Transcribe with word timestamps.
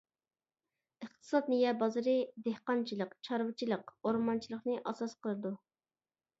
ئىقتىساد 1.05 1.51
نىيە 1.53 1.73
بازىرى 1.83 2.15
دېھقانچىلىق، 2.49 3.15
چارۋىچىلىق، 3.29 3.95
ئورمانچىلىقنى 4.03 4.83
ئاساس 4.89 5.19
قىلىدۇ. 5.23 5.57